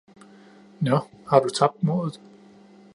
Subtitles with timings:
[0.79, 2.19] Nå, har du tabt modet!